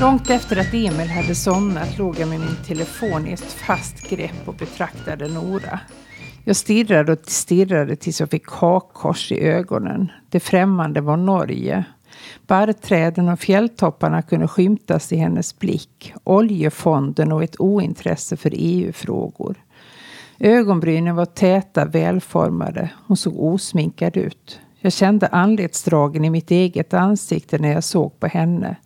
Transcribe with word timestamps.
Långt 0.00 0.30
efter 0.30 0.56
att 0.56 0.74
Emil 0.74 1.08
hade 1.08 1.34
somnat 1.34 1.98
låg 1.98 2.18
jag 2.18 2.28
med 2.28 2.40
min 2.40 2.56
telefon 2.66 3.26
i 3.26 3.32
ett 3.32 3.52
fast 3.52 4.10
grepp 4.10 4.48
och 4.48 4.54
betraktade 4.54 5.28
Nora. 5.28 5.80
Jag 6.44 6.56
stirrade 6.56 7.12
och 7.12 7.18
stirrade 7.24 7.96
tills 7.96 8.20
jag 8.20 8.30
fick 8.30 8.48
hakkors 8.50 9.32
i 9.32 9.40
ögonen. 9.40 10.12
Det 10.28 10.40
främmande 10.40 11.00
var 11.00 11.16
Norge. 11.16 11.84
Barrträden 12.46 13.28
och 13.28 13.40
fjälltopparna 13.40 14.22
kunde 14.22 14.48
skymtas 14.48 15.12
i 15.12 15.16
hennes 15.16 15.58
blick. 15.58 16.14
Oljefonden 16.24 17.32
och 17.32 17.44
ett 17.44 17.60
ointresse 17.60 18.36
för 18.36 18.50
EU-frågor. 18.54 19.56
Ögonbrynen 20.38 21.16
var 21.16 21.26
täta, 21.26 21.84
välformade. 21.84 22.90
Hon 23.06 23.16
såg 23.16 23.40
osminkad 23.40 24.16
ut. 24.16 24.60
Jag 24.80 24.92
kände 24.92 25.26
anletsdragen 25.26 26.24
i 26.24 26.30
mitt 26.30 26.50
eget 26.50 26.94
ansikte 26.94 27.58
när 27.58 27.72
jag 27.72 27.84
såg 27.84 28.20
på 28.20 28.26
henne. 28.26 28.76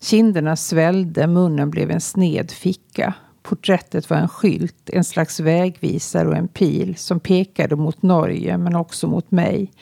Kinderna 0.00 0.56
svällde, 0.56 1.26
munnen 1.26 1.70
blev 1.70 1.90
en 1.90 2.00
sned 2.00 2.50
ficka. 2.50 3.14
Porträttet 3.42 4.10
var 4.10 4.16
en 4.16 4.28
skylt, 4.28 4.90
en 4.90 5.04
slags 5.04 5.40
vägvisare 5.40 6.28
och 6.28 6.36
en 6.36 6.48
pil 6.48 6.96
som 6.96 7.20
pekade 7.20 7.76
mot 7.76 8.02
Norge 8.02 8.58
men 8.58 8.76
också 8.76 9.06
mot 9.06 9.30
mig. 9.30 9.72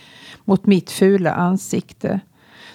Mot 0.44 0.66
mitt 0.66 0.90
fula 0.90 1.32
ansikte. 1.32 2.20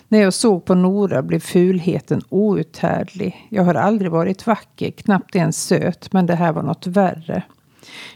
När 0.07 0.19
jag 0.21 0.33
såg 0.33 0.65
på 0.65 0.75
Nora 0.75 1.21
blev 1.21 1.39
fulheten 1.39 2.21
outhärdlig. 2.29 3.47
Jag 3.49 3.63
har 3.63 3.75
aldrig 3.75 4.11
varit 4.11 4.47
vacker, 4.47 4.91
knappt 4.91 5.35
ens 5.35 5.63
söt, 5.63 6.13
men 6.13 6.25
det 6.25 6.35
här 6.35 6.53
var 6.53 6.63
något 6.63 6.87
värre. 6.87 7.43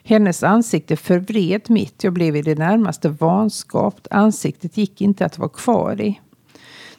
Hennes 0.03 0.43
ansikte 0.43 0.95
förvred 0.95 1.61
mitt. 1.69 2.03
Jag 2.03 2.13
blev 2.13 2.35
i 2.35 2.41
det 2.41 2.55
närmaste 2.55 3.09
vanskapt. 3.09 4.07
Ansiktet 4.11 4.77
gick 4.77 5.01
inte 5.01 5.25
att 5.25 5.37
vara 5.37 5.49
kvar 5.49 6.01
i. 6.01 6.19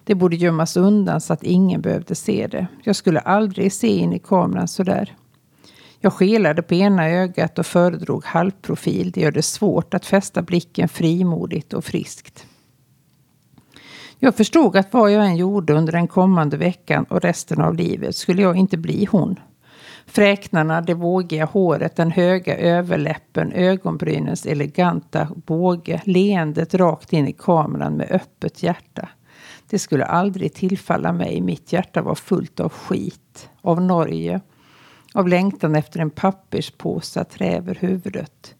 Det 0.06 0.14
borde 0.14 0.36
gömmas 0.36 0.76
undan 0.76 1.20
så 1.20 1.32
att 1.32 1.42
ingen 1.42 1.80
behövde 1.80 2.14
se 2.14 2.46
det. 2.46 2.66
Jag 2.82 2.96
skulle 2.96 3.20
aldrig 3.20 3.72
se 3.72 3.88
in 3.88 4.12
i 4.12 4.18
kameran 4.18 4.68
sådär. 4.68 5.16
Jag 6.00 6.12
skelade 6.12 6.62
på 6.62 6.74
ena 6.74 7.08
ögat 7.08 7.58
och 7.58 7.66
föredrog 7.66 8.24
halvprofil. 8.24 9.10
Det 9.10 9.20
gör 9.20 9.30
det 9.30 9.42
svårt 9.42 9.94
att 9.94 10.06
fästa 10.06 10.42
blicken 10.42 10.88
frimodigt 10.88 11.72
och 11.72 11.84
friskt. 11.84 12.46
Jag 14.18 14.34
förstod 14.34 14.76
att 14.76 14.92
vad 14.92 15.12
jag 15.12 15.26
än 15.26 15.36
gjorde 15.36 15.72
under 15.72 15.92
den 15.92 16.08
kommande 16.08 16.56
veckan 16.56 17.04
och 17.04 17.20
resten 17.20 17.60
av 17.60 17.74
livet 17.74 18.16
skulle 18.16 18.42
jag 18.42 18.56
inte 18.56 18.76
bli 18.76 19.04
hon. 19.10 19.36
Fräknarna, 20.06 20.80
det 20.80 20.94
vågiga 20.94 21.44
håret, 21.44 21.96
den 21.96 22.10
höga 22.10 22.56
överläppen, 22.56 23.52
ögonbrynens 23.52 24.46
eleganta 24.46 25.28
båge, 25.46 26.02
leendet 26.04 26.74
rakt 26.74 27.12
in 27.12 27.28
i 27.28 27.32
kameran 27.32 27.96
med 27.96 28.10
öppet 28.10 28.62
hjärta. 28.62 29.08
Det 29.70 29.78
skulle 29.78 30.04
aldrig 30.04 30.54
tillfalla 30.54 31.12
mig. 31.12 31.40
Mitt 31.40 31.72
hjärta 31.72 32.02
var 32.02 32.14
fullt 32.14 32.60
av 32.60 32.72
skit. 32.72 33.48
Av 33.60 33.82
Norge. 33.82 34.40
Av 35.14 35.28
längtan 35.28 35.74
efter 35.76 36.00
en 36.00 36.10
papperspåse 36.10 37.20
att 37.20 37.30
trä 37.30 37.56
över 37.56 37.74
huvudet. 37.74 38.54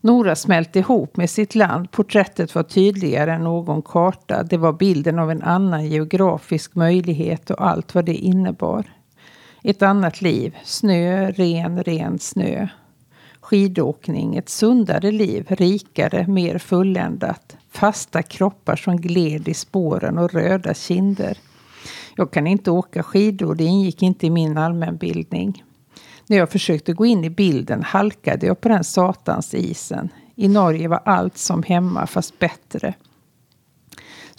Nora 0.00 0.36
smälte 0.36 0.78
ihop 0.78 1.16
med 1.16 1.30
sitt 1.30 1.54
land. 1.54 1.90
Porträttet 1.90 2.54
var 2.54 2.62
tydligare 2.62 3.32
än 3.32 3.44
någon 3.44 3.82
karta. 3.82 4.42
Det 4.42 4.56
var 4.56 4.72
bilden 4.72 5.18
av 5.18 5.30
en 5.30 5.42
annan 5.42 5.86
geografisk 5.86 6.74
möjlighet 6.74 7.50
och 7.50 7.66
allt 7.66 7.94
vad 7.94 8.04
det 8.04 8.14
innebar. 8.14 8.92
Ett 9.62 9.82
annat 9.82 10.20
liv. 10.22 10.56
Snö, 10.64 11.30
ren, 11.30 11.82
ren 11.82 12.18
snö. 12.18 12.68
Skidåkning, 13.40 14.36
ett 14.36 14.48
sundare 14.48 15.12
liv, 15.12 15.46
rikare, 15.48 16.26
mer 16.26 16.58
fulländat. 16.58 17.56
Fasta 17.80 18.22
kroppar 18.22 18.76
som 18.76 18.96
gled 18.96 19.48
i 19.48 19.54
spåren 19.54 20.18
och 20.18 20.32
röda 20.32 20.74
kinder. 20.74 21.38
Jag 22.16 22.30
kan 22.30 22.46
inte 22.46 22.70
åka 22.70 23.02
skidor, 23.02 23.54
det 23.54 23.64
ingick 23.64 24.02
inte 24.02 24.26
i 24.26 24.30
min 24.30 24.58
allmänbildning. 24.58 25.64
När 26.26 26.36
jag 26.36 26.50
försökte 26.50 26.92
gå 26.92 27.06
in 27.06 27.24
i 27.24 27.30
bilden 27.30 27.82
halkade 27.82 28.46
jag 28.46 28.60
på 28.60 28.68
den 28.68 28.84
satans 28.84 29.54
isen. 29.54 30.08
I 30.36 30.48
Norge 30.48 30.88
var 30.88 31.00
allt 31.04 31.38
som 31.38 31.62
hemma, 31.62 32.06
fast 32.06 32.38
bättre. 32.38 32.94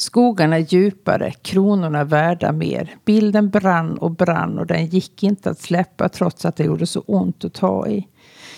Skogarna 0.01 0.59
djupare, 0.59 1.31
kronorna 1.31 2.03
värda 2.03 2.51
mer. 2.51 2.95
Bilden 3.05 3.49
brann 3.49 3.97
och 3.97 4.11
brann 4.11 4.59
och 4.59 4.67
den 4.67 4.85
gick 4.85 5.23
inte 5.23 5.49
att 5.49 5.59
släppa 5.59 6.09
trots 6.09 6.45
att 6.45 6.55
det 6.55 6.63
gjorde 6.63 6.85
så 6.85 6.99
ont 6.99 7.45
att 7.45 7.53
ta 7.53 7.87
i. 7.87 8.07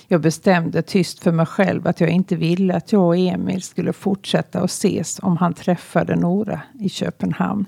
Jag 0.07 0.21
bestämde 0.21 0.81
tyst 0.81 1.23
för 1.23 1.31
mig 1.31 1.45
själv 1.45 1.87
att 1.87 2.01
jag 2.01 2.09
inte 2.09 2.35
ville 2.35 2.75
att 2.75 2.91
jag 2.91 3.03
och 3.03 3.17
Emil 3.17 3.61
skulle 3.61 3.93
fortsätta 3.93 4.59
att 4.59 4.69
ses 4.69 5.19
om 5.19 5.37
han 5.37 5.53
träffade 5.53 6.15
Nora 6.15 6.61
i 6.79 6.89
Köpenhamn. 6.89 7.65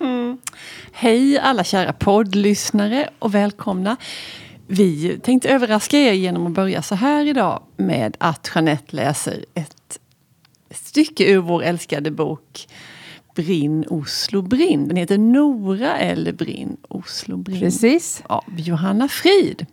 Mm. 0.00 0.38
Hej 0.92 1.38
alla 1.38 1.64
kära 1.64 1.92
poddlyssnare 1.92 3.08
och 3.18 3.34
välkomna. 3.34 3.96
Vi 4.66 5.18
tänkte 5.18 5.48
överraska 5.48 5.96
er 5.98 6.12
genom 6.12 6.46
att 6.46 6.52
börja 6.52 6.82
så 6.82 6.94
här 6.94 7.26
idag 7.26 7.62
med 7.76 8.16
att 8.20 8.50
Jeanette 8.54 8.96
läser 8.96 9.44
ett 9.54 9.98
stycke 10.74 11.32
ur 11.32 11.40
vår 11.40 11.62
älskade 11.62 12.10
bok 12.10 12.66
Brinn 13.34 13.84
Oslo 13.88 14.42
brinn. 14.42 14.88
Den 14.88 14.96
heter 14.96 15.18
Nora 15.18 15.98
eller 15.98 16.32
Brinn 16.32 16.76
Oslo 16.88 17.36
brinn. 17.36 17.60
Precis. 17.60 18.22
Av 18.26 18.44
Johanna 18.56 19.08
Frid. 19.08 19.66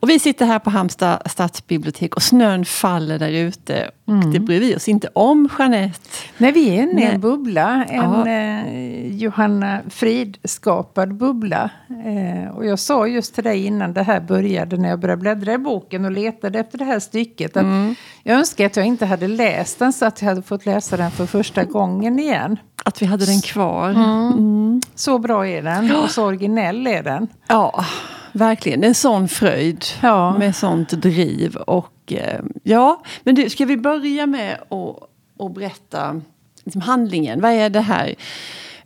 Och 0.00 0.10
vi 0.10 0.18
sitter 0.18 0.46
här 0.46 0.58
på 0.58 0.70
Halmstad 0.70 1.22
stadsbibliotek 1.26 2.16
och 2.16 2.22
snön 2.22 2.64
faller 2.64 3.18
där 3.18 3.30
ute. 3.30 3.90
Mm. 4.08 4.32
Det 4.32 4.40
bryr 4.40 4.60
vi 4.60 4.76
oss 4.76 4.88
inte 4.88 5.08
om, 5.12 5.48
Jeanette. 5.58 5.98
Nej, 6.38 6.52
vi 6.52 6.68
är 6.68 6.82
inne 6.82 7.02
i 7.02 7.04
en 7.04 7.20
bubbla. 7.20 7.84
En 7.84 8.26
eh, 8.26 9.16
Johanna 9.16 9.80
Frid-skapad 9.90 11.14
bubbla. 11.14 11.70
Eh, 11.88 12.56
och 12.56 12.66
jag 12.66 12.78
sa 12.78 13.06
just 13.06 13.34
till 13.34 13.44
dig 13.44 13.66
innan 13.66 13.92
det 13.92 14.02
här 14.02 14.20
började, 14.20 14.76
när 14.76 14.88
jag 14.88 15.00
började 15.00 15.20
bläddra 15.20 15.52
i 15.52 15.58
boken 15.58 16.04
och 16.04 16.12
letade 16.12 16.58
efter 16.58 16.78
det 16.78 16.84
här 16.84 17.00
stycket, 17.00 17.56
att 17.56 17.62
mm. 17.62 17.94
jag 18.22 18.38
önskar 18.38 18.66
att 18.66 18.76
jag 18.76 18.86
inte 18.86 19.06
hade 19.06 19.28
läst 19.28 19.78
den 19.78 19.92
så 19.92 20.06
att 20.06 20.22
jag 20.22 20.28
hade 20.28 20.42
fått 20.42 20.66
läsa 20.66 20.96
den 20.96 21.10
för 21.10 21.26
första 21.26 21.64
gången 21.64 22.18
igen. 22.18 22.56
Att 22.84 23.02
vi 23.02 23.06
hade 23.06 23.26
den 23.26 23.40
kvar. 23.40 23.90
Mm. 23.90 24.32
Mm. 24.32 24.80
Så 24.94 25.18
bra 25.18 25.46
är 25.46 25.62
den 25.62 25.96
och 25.96 26.10
så 26.10 26.24
originell 26.24 26.86
är 26.86 27.02
den. 27.02 27.28
Ja 27.48 27.84
verkligen. 28.34 28.84
En 28.84 28.94
sån 28.94 29.28
fröjd 29.28 29.84
ja. 30.00 30.38
med 30.38 30.56
sånt 30.56 30.90
driv. 30.90 31.56
Och 31.56 32.12
eh, 32.12 32.40
ja, 32.62 33.02
men 33.22 33.34
du, 33.34 33.50
ska 33.50 33.64
vi 33.64 33.76
börja 33.76 34.26
med 34.26 34.58
att, 35.38 35.54
berätta 35.54 36.20
liksom 36.64 36.80
handlingen? 36.80 37.40
Vad 37.40 37.52
är 37.52 37.70
det 37.70 37.80
här? 37.80 38.14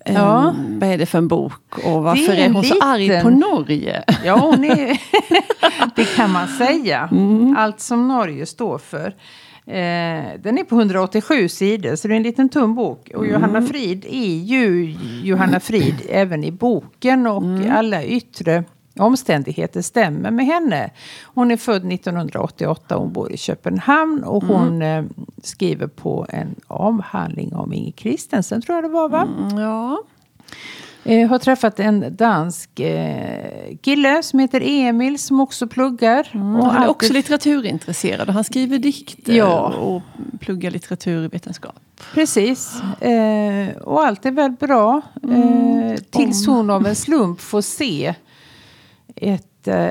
Ehm, 0.05 0.15
ja. 0.15 0.55
Um, 0.59 0.79
vad 0.79 0.89
är 0.89 0.99
det 0.99 1.07
för 1.07 1.19
en 1.19 1.29
bok 1.29 1.79
och 1.85 2.03
varför 2.03 2.33
är, 2.33 2.37
är, 2.37 2.51
hon 2.51 2.63
liten... 2.63 2.79
så 2.81 2.87
arg 2.87 3.23
på 3.23 3.31
Norge? 3.31 4.05
Ja, 4.25 4.37
hon 4.37 4.65
är... 4.65 5.01
det 5.97 6.05
kan 6.05 6.33
man 6.33 6.49
säga. 6.49 7.09
Mm. 7.13 7.57
Allt 7.59 7.81
som 7.81 8.09
Norge 8.09 8.47
står 8.47 8.79
för. 8.79 9.15
Eh, 9.67 10.41
den 10.43 10.59
är 10.59 10.65
på 10.65 10.75
187 10.75 11.49
sidor, 11.49 11.97
så 11.97 12.09
det 12.09 12.15
är 12.15 12.17
en 12.17 12.23
liten 12.23 12.49
tunn 12.49 12.75
bok. 12.75 13.11
Och 13.15 13.25
mm. 13.25 13.35
Johanna 13.35 13.63
Frid 13.63 14.05
är 14.11 14.37
ju 14.37 14.97
Johanna 15.23 15.61
Frid 15.61 15.95
även 16.09 16.45
i 16.45 16.53
boken 16.53 17.27
och 17.27 17.43
mm. 17.43 17.73
alla 17.77 18.05
yttre 18.05 18.65
omständigheter 18.99 19.83
stämmer 19.83 20.31
med 20.31 20.47
henne. 20.47 20.91
Hon 21.23 21.51
är 21.51 21.57
född 21.57 21.93
1988, 21.93 22.97
hon 22.97 23.13
bor 23.13 23.33
i 23.33 23.37
Köpenhamn 23.37 24.25
och 24.25 24.43
mm. 24.43 24.57
hon 24.57 24.83
eh, 24.83 25.05
skriver 25.43 25.87
på 25.87 26.27
en 26.29 26.55
avhandling 26.67 27.55
om 27.55 27.73
Inge 27.73 27.93
Kristensen, 27.93 28.63
tror 28.63 28.77
jag 28.77 28.85
det 28.85 28.89
var 28.89 29.09
va? 29.09 29.29
Mm, 29.39 29.59
ja. 29.59 29.99
Eh, 31.05 31.29
har 31.29 31.39
träffat 31.39 31.81
en 31.81 32.17
dansk 32.17 32.81
eh, 32.81 33.77
kille 33.83 34.23
som 34.23 34.39
heter 34.39 34.63
Emil 34.65 35.19
som 35.19 35.41
också 35.41 35.67
pluggar. 35.67 36.31
Mm, 36.35 36.57
och 36.57 36.67
han 36.67 36.83
är 36.83 36.89
också 36.89 37.13
litteraturintresserad 37.13 38.29
och 38.29 38.35
han 38.35 38.45
skriver 38.45 38.79
dikter 38.79 39.33
ja. 39.33 39.69
och 39.69 40.03
pluggar 40.41 40.71
litteraturvetenskap. 40.71 41.75
Precis. 42.15 42.83
Eh, 43.01 43.77
och 43.77 44.05
allt 44.05 44.27
är 44.27 44.31
väl 44.31 44.51
bra. 44.51 45.01
Mm. 45.23 45.83
Eh, 45.83 45.97
tills 46.11 46.47
hon 46.47 46.71
av 46.71 46.87
en 46.87 46.97
slump 46.97 47.41
får 47.41 47.61
se 47.61 48.15
ett 49.17 49.69
eh, 49.69 49.91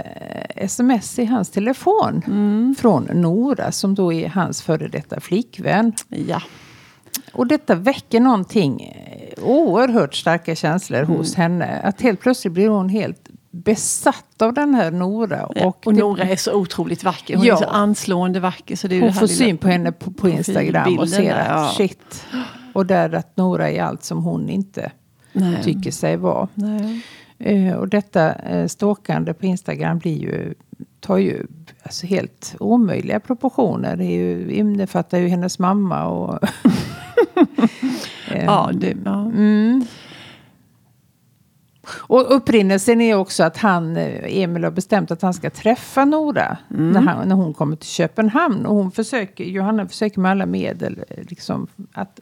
sms 0.55 1.19
i 1.19 1.25
hans 1.25 1.49
telefon 1.49 2.21
mm. 2.27 2.75
från 2.79 3.03
Nora 3.03 3.71
som 3.71 3.95
då 3.95 4.13
är 4.13 4.29
hans 4.29 4.61
före 4.61 4.87
detta 4.87 5.19
flickvän. 5.19 5.93
Ja. 6.09 6.41
Och 7.33 7.47
detta 7.47 7.75
väcker 7.75 8.19
någonting 8.19 8.81
eh, 8.81 9.43
oerhört 9.43 10.15
starka 10.15 10.55
känslor 10.55 10.99
mm. 10.99 11.17
hos 11.17 11.35
henne. 11.35 11.79
Att 11.83 12.01
helt 12.01 12.19
plötsligt 12.19 12.53
blir 12.53 12.69
hon 12.69 12.89
helt 12.89 13.29
besatt 13.51 14.41
av 14.41 14.53
den 14.53 14.75
här 14.75 14.91
Nora. 14.91 15.45
Och, 15.45 15.87
och 15.87 15.95
Nora 15.95 16.23
är 16.23 16.35
så 16.35 16.53
otroligt 16.53 17.03
vacker. 17.03 17.35
Hon 17.35 17.45
ja. 17.45 17.53
är 17.53 17.57
så 17.57 17.65
anslående 17.65 18.39
vacker. 18.39 18.75
Så 18.75 18.87
det 18.87 18.95
är 18.95 19.01
hon 19.01 19.13
får 19.13 19.27
syn 19.27 19.57
på 19.57 19.67
henne 19.67 19.91
på, 19.91 20.11
på 20.11 20.29
Instagram 20.29 20.99
och 20.99 21.09
ser 21.09 21.35
att 21.35 21.47
ja. 21.47 21.73
shit. 21.77 22.25
Och 22.73 22.85
där 22.85 23.13
att 23.13 23.37
Nora 23.37 23.71
är 23.71 23.83
allt 23.83 24.03
som 24.03 24.23
hon 24.23 24.49
inte 24.49 24.91
Nej. 25.33 25.63
tycker 25.63 25.91
sig 25.91 26.17
vara. 26.17 26.47
Nej. 26.53 27.01
Eh, 27.39 27.75
och 27.75 27.87
detta 27.87 28.33
eh, 28.33 28.67
stalkande 28.67 29.33
på 29.33 29.45
Instagram 29.45 29.99
blir 29.99 30.17
ju, 30.17 30.53
tar 30.99 31.17
ju 31.17 31.47
alltså 31.83 32.07
helt 32.07 32.55
omöjliga 32.59 33.19
proportioner. 33.19 33.95
Det 33.95 34.05
är 34.05 34.17
ju, 34.17 34.51
innefattar 34.51 35.17
ju 35.17 35.27
hennes 35.27 35.59
mamma 35.59 36.05
och... 36.05 36.39
ja, 38.45 38.71
det, 38.73 38.97
ja. 39.05 39.21
Mm. 39.21 39.85
Och 41.89 42.35
upprinnelsen 42.35 43.01
är 43.01 43.15
också 43.15 43.43
att 43.43 43.57
han, 43.57 43.97
eh, 43.97 44.41
Emil 44.41 44.63
har 44.63 44.71
bestämt 44.71 45.11
att 45.11 45.21
han 45.21 45.33
ska 45.33 45.49
träffa 45.49 46.05
Nora 46.05 46.57
Mm. 46.71 46.91
när, 46.91 47.01
han, 47.01 47.27
när 47.27 47.35
hon 47.35 47.53
kommer 47.53 47.75
till 47.75 47.89
Köpenhamn. 47.89 48.65
Och 48.65 48.75
hon 48.75 48.91
försöker, 48.91 49.43
Johanna 49.43 49.87
försöker 49.87 50.19
med 50.21 50.31
alla 50.31 50.45
medel 50.45 51.03
eh, 51.09 51.23
liksom, 51.29 51.67
att 51.91 52.19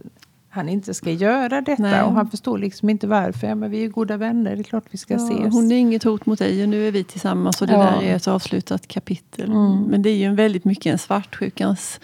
han 0.55 0.69
inte 0.69 0.93
ska 0.93 1.11
göra 1.11 1.61
detta. 1.61 1.81
Nej. 1.83 2.03
Och 2.03 2.13
han 2.13 2.29
förstår 2.31 2.57
liksom 2.57 2.89
inte 2.89 3.07
varför. 3.07 3.47
Ja, 3.47 3.55
men 3.55 3.71
vi 3.71 3.83
är 3.85 3.87
goda 3.89 4.17
vänner, 4.17 4.55
det 4.55 4.61
är 4.61 4.63
klart 4.63 4.83
vi 4.89 4.97
ska 4.97 5.13
Ja, 5.13 5.17
ses. 5.29 5.53
hon 5.53 5.71
är 5.71 5.75
inget 5.75 6.03
hot 6.03 6.25
mot 6.25 6.39
dig 6.39 6.63
och 6.63 6.69
nu 6.69 6.87
är 6.87 6.91
vi 6.91 7.03
tillsammans 7.03 7.61
och 7.61 7.67
det 7.67 7.73
Ja. 7.73 7.79
där 7.79 8.01
är 8.03 8.15
ett 8.15 8.27
avslutat 8.27 8.87
kapitel. 8.87 9.51
Mm. 9.51 9.81
Men 9.81 10.01
det 10.01 10.09
är 10.09 10.15
ju 10.15 10.23
en 10.25 10.35
väldigt 10.35 10.65
mycket 10.65 10.85
en 10.85 10.97
svartsjukans 10.97 11.99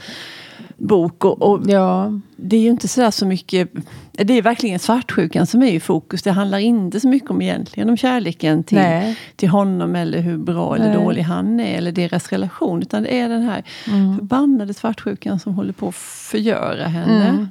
bok. 0.87 1.25
Och, 1.25 1.41
och 1.41 1.61
Ja, 1.69 2.19
det 2.35 2.55
är 2.55 2.61
ju 2.61 2.69
inte 2.69 2.87
sådär 2.87 3.11
så 3.11 3.25
mycket... 3.25 3.69
Det 4.11 4.33
är 4.37 4.41
verkligen 4.41 4.79
svartsjukan 4.79 5.47
som 5.47 5.63
är 5.63 5.71
i 5.71 5.79
fokus. 5.79 6.23
Det 6.23 6.31
handlar 6.31 6.57
inte 6.57 6.99
så 6.99 7.07
mycket 7.07 7.29
om 7.29 7.41
egentligen 7.41 7.89
om 7.89 7.97
kärleken 7.97 8.63
till, 8.63 8.77
nej. 8.77 9.17
till 9.35 9.49
honom 9.49 9.95
eller 9.95 10.19
hur 10.19 10.37
bra 10.37 10.75
eller 10.75 10.87
Nej. 10.87 10.95
dålig 10.95 11.21
han 11.21 11.59
är 11.59 11.77
eller 11.77 11.91
deras 11.91 12.29
relation. 12.31 12.81
Utan 12.81 13.03
det 13.03 13.19
är 13.19 13.29
den 13.29 13.41
här 13.41 13.63
Mm. 13.87 14.17
förbannade 14.17 14.73
svartsjukan 14.73 15.39
som 15.39 15.53
håller 15.53 15.73
på 15.73 15.87
att 15.87 15.95
förgöra 15.95 16.87
henne. 16.87 17.27
Mm. 17.27 17.47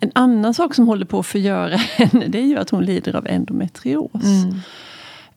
En 0.00 0.10
annan 0.14 0.54
sak 0.54 0.74
som 0.74 0.86
håller 0.86 1.06
på 1.06 1.18
att 1.18 1.26
förgöra 1.26 1.76
henne 1.96 2.26
det 2.28 2.38
är 2.38 2.46
ju 2.46 2.58
att 2.58 2.70
hon 2.70 2.84
lider 2.84 3.16
av 3.16 3.26
endometrios. 3.26 4.10
Mm. 4.24 4.54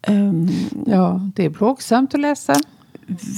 Ehm, 0.02 0.50
Ja, 0.88 1.22
det 1.36 1.46
är 1.46 1.50
plågsamt 1.50 2.14
att 2.14 2.22
läsa. 2.22 2.56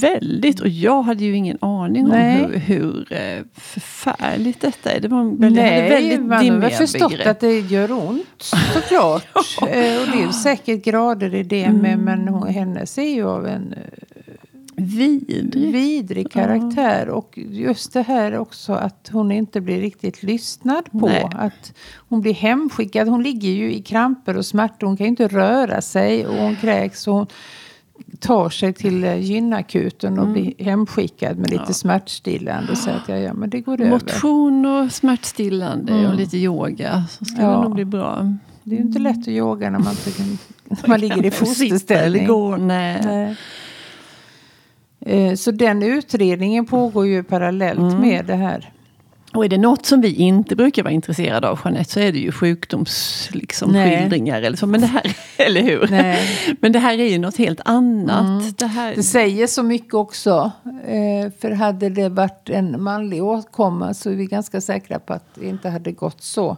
Väldigt, 0.00 0.60
och 0.60 0.68
jag 0.68 1.02
hade 1.02 1.24
ju 1.24 1.36
ingen 1.36 1.58
aning 1.60 2.08
Nej. 2.08 2.44
om 2.44 2.50
hur, 2.52 2.58
hur 2.58 3.12
eh, 3.12 3.42
förfärligt 3.54 4.60
detta 4.60 4.90
är. 4.92 5.00
Det 5.00 5.08
var 5.08 5.24
väldigt, 5.24 5.52
Nej, 5.62 5.90
väldigt 5.90 6.20
man 6.20 6.62
har 6.62 6.70
förstått 6.70 7.10
begrepp. 7.10 7.26
att 7.26 7.40
det 7.40 7.60
gör 7.60 7.92
ont 7.92 8.26
såklart. 8.74 9.26
Eh, 9.62 10.00
Och 10.00 10.06
det 10.16 10.22
är 10.22 10.32
säkert 10.32 10.84
grader 10.84 11.34
i 11.34 11.42
det 11.42 11.68
med, 11.72 11.92
Mm. 11.94 12.04
men 12.04 12.28
hon, 12.28 12.48
hennes 12.48 12.98
är 12.98 13.14
ju 13.14 13.28
av 13.28 13.46
en 13.46 13.72
eh, 13.72 13.78
Vidrig. 14.76 15.72
vidrig 15.72 16.30
karaktär. 16.32 17.08
Och 17.08 17.38
just 17.50 17.92
det 17.92 18.02
här 18.02 18.36
också 18.38 18.72
att 18.72 19.08
hon 19.12 19.32
inte 19.32 19.60
blir 19.60 19.80
riktigt 19.80 20.22
lyssnad 20.22 20.84
på. 20.92 21.06
Nej. 21.06 21.26
Att 21.32 21.72
hon 22.08 22.20
blir 22.20 22.34
hemskickad. 22.34 23.08
Hon 23.08 23.22
ligger 23.22 23.48
ju 23.50 23.72
i 23.74 23.82
kramper 23.82 24.36
och 24.36 24.46
smärtor. 24.46 24.86
Hon 24.86 24.96
kan 24.96 25.04
ju 25.04 25.10
inte 25.10 25.28
röra 25.28 25.80
sig 25.80 26.26
och 26.26 26.34
hon 26.34 26.56
kräks. 26.56 27.08
Och 27.08 27.14
hon 27.14 27.26
tar 28.20 28.50
sig 28.50 28.72
till 28.72 29.04
eh, 29.04 29.16
gynakuten 29.20 30.18
och 30.18 30.26
blir 30.28 30.52
hemskickad 30.64 31.36
med 31.38 31.50
lite 31.50 31.54
Mm. 31.62 31.64
Ja. 31.68 31.74
smärtstillande. 31.74 32.76
Säger 32.76 32.96
att 32.96 33.08
ja, 33.08 33.16
ja, 33.16 33.34
men 33.34 33.50
det 33.50 33.60
går 33.60 33.80
över. 33.80 33.90
Motion 33.90 34.66
och 34.66 34.92
smärtstillande 34.92 35.92
Mm. 35.92 36.06
och 36.10 36.14
lite 36.16 36.36
yoga. 36.38 37.04
Så 37.10 37.24
ska 37.24 37.42
Ja. 37.42 37.48
det 37.56 37.62
nog 37.62 37.74
bli 37.74 37.84
bra. 37.84 38.34
Det 38.62 38.74
är 38.74 38.78
ju 38.78 38.84
inte 38.84 38.98
lätt 38.98 39.18
att 39.18 39.28
yoga 39.28 39.70
när 39.70 39.78
man, 39.78 39.94
när 40.64 40.88
man 40.88 41.00
ligger 41.00 41.24
i 41.26 41.30
fosterställning. 41.30 42.26
Nej. 42.66 43.00
Nej. 43.04 43.36
Eh, 45.00 45.34
Så 45.34 45.50
den 45.50 45.82
utredningen 45.82 46.66
pågår 46.66 47.06
ju 47.06 47.22
parallellt 47.22 47.78
Mm. 47.78 48.00
med 48.00 48.24
det 48.26 48.34
här. 48.34 48.72
Och 49.32 49.44
är 49.44 49.48
det 49.48 49.58
något 49.58 49.86
som 49.86 50.00
vi 50.00 50.14
inte 50.14 50.56
brukar 50.56 50.82
vara 50.82 50.92
intresserade 50.92 51.48
av 51.48 51.60
Jeanette 51.64 51.90
så 51.92 52.00
är 52.00 52.12
det 52.12 52.18
ju 52.18 52.32
sjukdomsskildringar 52.32 53.40
liksom, 53.40 53.70
Nej. 53.72 53.98
skildringar 53.98 54.42
eller 54.42 54.56
så. 54.56 54.66
Men 54.66 54.80
det 54.80 54.86
här, 54.86 55.16
eller 55.36 55.60
hur? 55.62 55.86
Nej. 55.90 56.18
Men 56.60 56.72
det 56.72 56.78
här 56.78 56.98
är 56.98 57.08
ju 57.10 57.18
något 57.18 57.36
helt 57.36 57.60
annat. 57.64 58.20
Mm. 58.42 58.52
Det 58.58 58.66
här, 58.66 58.94
Det 58.94 59.02
säger 59.02 59.46
så 59.46 59.62
mycket 59.62 59.94
också. 59.94 60.50
eh, 60.86 61.32
För 61.40 61.50
hade 61.50 61.88
det 61.88 62.08
varit 62.08 62.50
en 62.50 62.82
manlig 62.82 63.22
åkomma 63.24 63.94
så 63.94 64.10
är 64.10 64.14
vi 64.14 64.26
ganska 64.26 64.60
säkra 64.60 64.98
på 64.98 65.12
att 65.12 65.34
det 65.34 65.46
inte 65.48 65.68
hade 65.68 65.92
gått 65.92 66.22
så. 66.22 66.56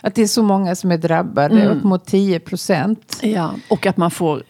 Att 0.00 0.14
det 0.14 0.22
är 0.22 0.26
så 0.26 0.42
många 0.42 0.74
som 0.76 0.90
är 0.92 0.98
drabbade, 0.98 1.60
Mm. 1.60 1.76
upp 1.78 1.84
mot 1.84 2.06
10 2.06 2.40
procent. 2.40 3.18
ja, 3.22 3.54
och 3.68 3.86
att 3.86 3.96
man 3.96 4.10
får 4.10 4.42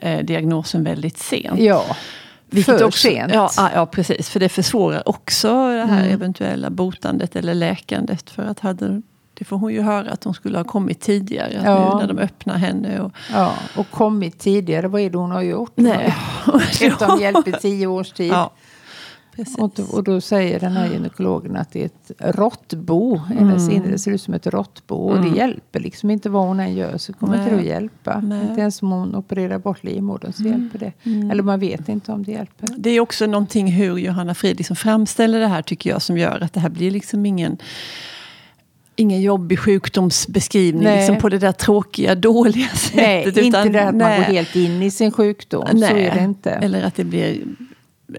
eh, 0.00 0.24
diagnosen 0.24 0.84
väldigt 0.84 1.18
sent. 1.18 1.60
Ja, 1.60 1.84
för 2.64 2.84
också, 2.84 2.98
sent. 3.08 3.34
Ja, 3.34 3.50
ja, 3.56 3.70
ja, 3.74 3.86
precis. 3.86 4.28
För 4.30 4.40
det 4.40 4.48
försvårar 4.48 5.08
också 5.08 5.48
det 5.48 5.84
här 5.84 6.00
Mm. 6.02 6.12
eventuella 6.14 6.70
botandet 6.70 7.36
eller 7.36 7.54
läkandet. 7.54 8.30
För 8.30 8.42
att 8.42 8.60
hade, 8.60 9.02
det 9.34 9.44
får 9.44 9.56
hon 9.56 9.72
ju 9.72 9.82
höra 9.82 10.10
att 10.10 10.24
hon 10.24 10.34
skulle 10.34 10.58
ha 10.58 10.64
kommit 10.64 11.00
tidigare. 11.00 11.60
Ja. 11.64 11.94
Nu 12.00 12.06
när 12.06 12.14
de 12.14 12.18
öppnar 12.22 12.56
henne. 12.56 13.00
Och, 13.00 13.12
ja, 13.32 13.52
och 13.76 13.90
kommit 13.90 14.38
tidigare. 14.38 14.88
Vad 14.88 15.00
är 15.00 15.10
det 15.10 15.18
hon 15.18 15.30
har 15.30 15.42
gjort? 15.42 15.72
nej. 15.74 16.14
Om 17.00 17.20
hjälp 17.20 17.48
i 17.48 17.52
tio 17.52 17.86
års 17.86 18.12
tid. 18.12 18.32
Ja. 18.32 18.50
Och 19.58 19.72
då, 19.76 19.82
och 19.82 20.04
då 20.04 20.20
säger 20.20 20.60
den 20.60 20.72
här 20.72 20.92
gynekologen 20.92 21.56
att 21.56 21.72
det 21.72 21.80
är 21.82 21.86
ett 21.86 22.36
råttbo. 22.36 23.16
Hennes 23.16 23.68
Mm. 23.68 23.76
inre 23.84 23.98
ser 23.98 24.10
ut 24.12 24.20
som 24.22 24.34
ett 24.34 24.46
råttbo. 24.46 24.94
Och 24.94 25.22
det 25.22 25.36
hjälper 25.36 25.80
liksom 25.80 26.10
inte 26.10 26.30
vad 26.30 26.46
hon 26.46 26.60
än 26.60 26.74
gör. 26.74 26.98
Så 26.98 27.12
kommer 27.12 27.36
Nej. 27.36 27.42
inte 27.42 27.54
det 27.54 27.60
att 27.60 27.66
hjälpa. 27.66 28.20
Nej. 28.20 28.46
Inte 28.48 28.60
ens 28.60 28.82
om 28.82 28.90
hon 28.90 29.14
opererar 29.14 29.58
bort 29.58 29.84
livmodern 29.84 30.32
så 30.32 30.42
hjälper 30.42 30.78
det. 30.78 30.92
Eller 31.32 31.42
man 31.42 31.60
vet 31.60 31.88
inte 31.88 32.12
om 32.12 32.22
det 32.24 32.32
hjälper. 32.32 32.68
Det 32.76 32.90
är 32.90 33.00
också 33.00 33.26
någonting 33.26 33.66
hur 33.72 33.98
Johanna 33.98 34.34
Frid 34.34 34.56
liksom 34.58 34.76
framställer 34.76 35.40
det 35.40 35.46
här 35.46 35.62
tycker 35.62 35.90
jag 35.90 36.02
som 36.02 36.18
gör 36.18 36.40
att 36.40 36.52
det 36.52 36.60
här 36.60 36.70
blir 36.70 36.90
liksom 36.90 37.26
ingen 37.26 37.58
Ingen 38.96 39.22
jobbig 39.22 39.58
sjukdomsbeskrivning 39.58 40.82
Nej. 40.84 40.96
liksom 40.96 41.16
på 41.16 41.28
det 41.28 41.38
där 41.38 41.52
tråkiga, 41.52 42.14
dåliga 42.14 42.68
sättet. 42.68 42.96
Nej, 42.96 43.24
inte 43.28 43.40
utan- 43.40 43.72
det 43.72 43.80
att 43.80 43.94
man 43.94 43.98
nej. 43.98 44.18
går 44.18 44.24
helt 44.24 44.56
in 44.56 44.82
i 44.82 44.90
sin 44.90 45.12
sjukdom. 45.12 45.66
Så 45.70 45.76
Nej. 45.76 46.04
är 46.06 46.14
det 46.14 46.24
inte. 46.24 46.50
Eller 46.50 46.82
att 46.82 46.94
det 46.94 47.04
blir 47.04 47.42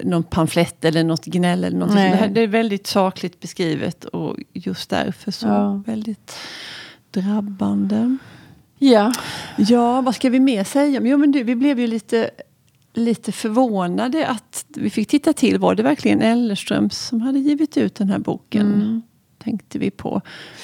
någon 0.04 0.22
pamflett 0.22 0.84
eller 0.84 1.04
något 1.04 1.24
gnäll. 1.24 1.64
Eller 1.64 1.78
någonting. 1.78 2.02
Det, 2.02 2.16
här, 2.16 2.28
det 2.28 2.40
är 2.40 2.46
väldigt 2.46 2.86
sakligt 2.86 3.40
beskrivet 3.40 4.04
och 4.04 4.36
just 4.52 4.90
därför 4.90 5.30
så 5.30 5.46
Ja. 5.46 5.82
väldigt 5.86 6.36
drabbande. 7.10 8.16
Ja. 8.78 9.12
Ja, 9.56 10.00
vad 10.00 10.14
ska 10.14 10.30
vi 10.30 10.40
mer 10.40 10.64
säga? 10.64 11.00
Jo, 11.04 11.18
men 11.18 11.32
du, 11.32 11.42
vi 11.42 11.54
blev 11.56 11.80
ju 11.80 11.86
lite, 11.86 12.30
lite 12.94 13.32
förvånade 13.32 14.26
att 14.26 14.64
vi 14.68 14.90
fick 14.90 15.08
titta 15.08 15.32
till. 15.32 15.58
Var 15.58 15.74
det 15.74 15.82
verkligen 15.82 16.22
Ellerströms 16.22 16.98
som 16.98 17.20
hade 17.20 17.38
givit 17.38 17.76
ut 17.76 17.94
den 17.94 18.08
här 18.10 18.18
boken? 18.18 18.66
Mm. 18.74 19.02
Tänkte 19.44 19.78
vi 19.78 19.90
på. 19.90 20.20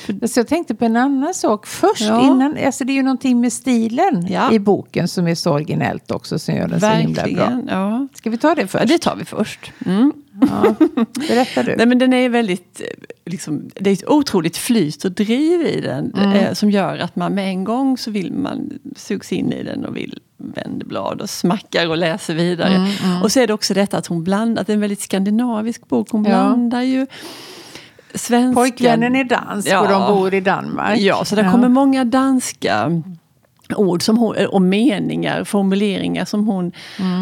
För, 0.06 0.26
Så 0.26 0.40
jag 0.40 0.46
tänkte 0.48 0.74
på 0.74 0.84
en 0.84 0.96
annan 0.96 1.34
sak 1.34 1.66
först. 1.66 2.00
Ja. 2.00 2.22
Innan, 2.26 2.56
alltså 2.66 2.84
det 2.84 2.92
är 2.92 2.94
ju 2.94 3.02
någonting 3.02 3.40
med 3.40 3.52
stilen 3.52 4.26
Ja. 4.28 4.52
i 4.52 4.58
boken 4.58 5.08
som 5.08 5.26
är 5.28 5.34
så 5.34 5.52
originellt 5.52 6.10
också. 6.10 6.38
Som 6.38 6.54
gör 6.54 6.68
den 6.68 6.80
så 6.80 6.86
himla 6.86 7.14
bra. 7.14 7.22
verkligen. 7.22 7.66
Ja. 7.70 8.08
Ska 8.14 8.30
vi 8.30 8.38
ta 8.38 8.54
det 8.54 8.60
ja, 8.60 8.66
först? 8.66 8.88
det 8.88 8.98
tar 8.98 9.16
vi 9.16 9.24
först. 9.24 9.72
Mm. 9.86 10.12
Ja. 10.40 10.74
Berätta 11.28 11.62
du. 11.62 11.74
Nej, 11.76 11.86
men 11.86 11.98
den 11.98 12.12
är 12.12 12.28
väldigt, 12.28 12.80
eh, 12.80 13.04
liksom, 13.32 13.70
det 13.74 13.90
är 13.90 13.94
ett 13.94 14.08
otroligt 14.08 14.56
flyt 14.56 15.04
och 15.04 15.12
driv 15.12 15.60
i 15.66 15.80
den. 15.80 16.14
Mm. 16.14 16.32
Eh, 16.32 16.52
som 16.52 16.70
gör 16.70 16.98
att 16.98 17.16
man 17.16 17.34
med 17.34 17.48
en 17.48 17.64
gång 17.64 17.98
så 17.98 18.10
vill 18.10 18.32
man 18.32 18.70
sugs 18.96 19.32
in 19.32 19.52
i 19.52 19.62
den 19.62 19.84
och 19.84 19.96
vill 19.96 20.18
vända 20.36 20.86
blad 20.86 21.20
och 21.20 21.30
smackar 21.30 21.88
och 21.88 21.96
läser 21.96 22.34
vidare. 22.34 22.74
Mm, 22.74 23.22
Och 23.22 23.32
så 23.32 23.40
är 23.40 23.46
det 23.46 23.52
också 23.54 23.74
detta 23.74 23.98
att 23.98 24.06
hon 24.06 24.24
blandar, 24.24 24.60
att 24.60 24.66
det 24.66 24.72
är 24.72 24.74
en 24.74 24.80
väldigt 24.80 25.00
skandinavisk 25.00 25.88
bok. 25.88 26.10
Hon 26.10 26.24
Ja. 26.24 26.30
blandar 26.30 26.82
ju 26.82 27.06
svenska... 28.14 28.60
Pojkvännen 28.60 29.16
är 29.16 29.24
dansk 29.24 29.66
och 29.68 29.72
Ja. 29.72 29.88
de 29.88 30.14
bor 30.14 30.34
i 30.34 30.40
Danmark. 30.40 30.98
Ja, 31.00 31.24
så 31.24 31.36
det 31.36 31.48
kommer 31.52 31.68
många 31.68 32.04
danska 32.04 33.02
ord 33.76 34.02
som 34.02 34.18
hon, 34.18 34.36
och 34.46 34.62
meningar, 34.62 35.44
formuleringar 35.44 36.24
som 36.24 36.46
hon 36.46 36.72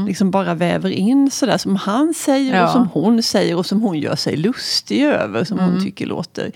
liksom 0.06 0.30
bara 0.30 0.54
väver 0.54 0.90
in 0.90 1.30
sådär 1.30 1.58
som 1.58 1.76
han 1.76 2.14
säger 2.14 2.56
Ja. 2.56 2.64
och 2.64 2.70
som 2.70 2.88
hon 2.92 3.22
säger 3.22 3.56
och 3.56 3.66
som 3.66 3.82
hon 3.82 3.98
gör 3.98 4.16
sig 4.16 4.36
lustig 4.36 5.02
över 5.04 5.44
som 5.44 5.58
hon 5.58 5.84
tycker 5.84 6.06
låter 6.06 6.52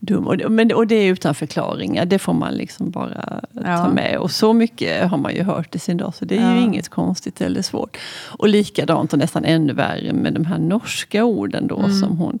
dum. 0.00 0.26
Och, 0.26 0.50
men, 0.50 0.72
och 0.72 0.86
det 0.86 0.94
är 0.94 1.12
utan 1.12 1.34
förklaringar, 1.34 2.04
det 2.04 2.18
får 2.18 2.32
man 2.32 2.54
liksom 2.54 2.90
bara 2.90 3.40
ta 3.54 3.60
Ja. 3.64 3.88
med. 3.88 4.18
Och 4.18 4.30
så 4.30 4.52
mycket 4.52 5.10
har 5.10 5.18
man 5.18 5.34
ju 5.34 5.42
hört 5.42 5.74
i 5.74 5.78
sin 5.78 5.96
dag 5.96 6.14
så 6.14 6.24
det 6.24 6.36
är 6.36 6.52
ju 6.52 6.56
Ja. 6.58 6.62
inget 6.64 6.88
konstigt 6.88 7.40
eller 7.40 7.62
svårt. 7.62 7.96
Och 8.38 8.48
likadant 8.48 9.12
och 9.12 9.18
nästan 9.18 9.44
ännu 9.44 9.72
värre 9.72 10.12
med 10.12 10.34
de 10.34 10.44
här 10.44 10.58
norska 10.58 11.24
orden 11.24 11.66
då 11.66 11.82
som 11.90 12.18
hon 12.18 12.38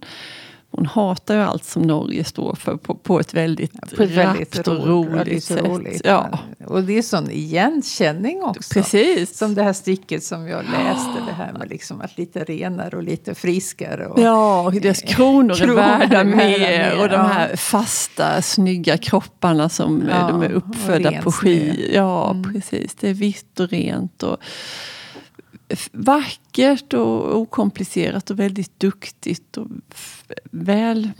hon 0.76 0.86
hatar 0.86 1.34
ju 1.34 1.40
allt 1.40 1.64
som 1.64 1.82
Norge 1.82 2.24
står 2.24 2.54
för 2.54 2.76
på, 2.76 2.94
på 2.94 3.20
ett 3.20 3.34
väldigt 3.34 3.96
På 3.96 4.02
ett 4.02 4.10
väldigt 4.10 4.68
och 4.68 4.86
roligt, 4.88 5.50
ja, 5.50 5.56
sätt. 5.56 5.64
roligt. 5.66 6.00
Ja, 6.04 6.38
Och 6.66 6.82
det 6.82 6.98
är 6.98 7.02
sån 7.02 7.30
igenkänning 7.30 8.42
också. 8.42 8.74
precis. 8.74 9.38
Som 9.38 9.54
det 9.54 9.62
här 9.62 9.72
stycket 9.72 10.24
som 10.24 10.48
jag 10.48 10.62
läste, 10.64 11.10
det 11.26 11.32
här 11.32 11.52
med 11.52 11.68
liksom 11.70 12.00
att 12.00 12.18
lite 12.18 12.44
renare 12.44 12.96
och 12.96 13.02
lite 13.02 13.34
friskare. 13.34 14.06
Och, 14.06 14.20
Ja, 14.20 14.60
och 14.62 14.72
deras 14.72 15.02
kronor 15.02 15.52
är 15.54 15.56
Kronor 15.58 15.78
är 15.78 15.98
värda 15.98 16.24
mer. 16.24 17.00
Och 17.00 17.08
de 17.08 17.14
ja. 17.14 17.22
här 17.22 17.56
fasta, 17.56 18.42
snygga 18.42 18.98
kropparna 18.98 19.68
som 19.68 20.02
eh, 20.02 20.08
Ja, 20.08 20.28
de 20.28 20.42
är 20.42 20.50
uppfödda 20.52 21.22
på 21.22 21.32
snö. 21.32 21.72
Ja, 21.92 22.30
Mm. 22.30 22.52
precis. 22.52 22.94
Det 22.94 23.08
är 23.10 23.14
vitt 23.14 23.60
och 23.60 23.68
rent. 23.68 24.22
Och 24.22 24.36
vackert 25.92 26.92
och 26.92 27.36
okomplicerat 27.36 28.30
och 28.30 28.38
väldigt 28.38 28.80
duktigt 28.80 29.56
och 29.56 29.66
väl... 30.50 31.10